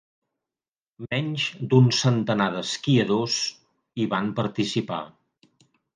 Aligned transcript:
Menys 1.05 1.43
d'un 1.73 1.91
centenar 1.99 2.47
d'esquiadors 2.55 3.37
hi 4.01 4.11
van 4.15 4.33
participar. 4.41 5.03